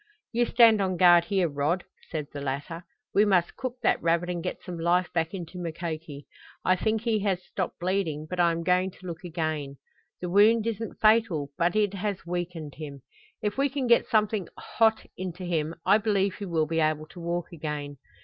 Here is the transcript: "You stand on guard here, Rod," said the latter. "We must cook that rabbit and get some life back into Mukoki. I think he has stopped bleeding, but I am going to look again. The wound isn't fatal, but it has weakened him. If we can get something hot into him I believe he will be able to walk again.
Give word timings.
"You 0.31 0.47
stand 0.47 0.81
on 0.81 0.97
guard 0.97 1.25
here, 1.25 1.47
Rod," 1.47 1.83
said 2.09 2.25
the 2.33 2.41
latter. 2.41 2.85
"We 3.13 3.23
must 3.23 3.55
cook 3.55 3.75
that 3.83 4.01
rabbit 4.01 4.31
and 4.31 4.41
get 4.41 4.63
some 4.63 4.79
life 4.79 5.13
back 5.13 5.31
into 5.31 5.59
Mukoki. 5.59 6.25
I 6.65 6.75
think 6.75 7.01
he 7.01 7.19
has 7.19 7.43
stopped 7.45 7.79
bleeding, 7.79 8.25
but 8.27 8.39
I 8.39 8.51
am 8.51 8.63
going 8.63 8.89
to 8.89 9.05
look 9.05 9.23
again. 9.23 9.77
The 10.19 10.27
wound 10.27 10.65
isn't 10.65 10.99
fatal, 10.99 11.51
but 11.55 11.75
it 11.75 11.93
has 11.93 12.25
weakened 12.25 12.73
him. 12.77 13.03
If 13.43 13.59
we 13.59 13.69
can 13.69 13.85
get 13.85 14.07
something 14.07 14.47
hot 14.57 15.05
into 15.17 15.43
him 15.45 15.75
I 15.85 15.99
believe 15.99 16.33
he 16.37 16.45
will 16.47 16.65
be 16.65 16.79
able 16.79 17.05
to 17.09 17.19
walk 17.19 17.51
again. 17.53 17.97